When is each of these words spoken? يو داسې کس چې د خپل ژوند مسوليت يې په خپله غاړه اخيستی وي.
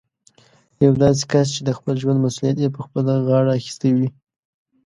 يو 0.83 0.93
داسې 1.03 1.23
کس 1.31 1.47
چې 1.55 1.61
د 1.65 1.69
خپل 1.77 1.93
ژوند 2.01 2.23
مسوليت 2.25 2.57
يې 2.63 2.69
په 2.75 2.81
خپله 2.85 3.11
غاړه 3.27 3.51
اخيستی 3.59 3.91
وي. 3.97 4.09